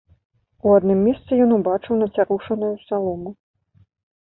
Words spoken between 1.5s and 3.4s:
убачыў нацярушаную салому.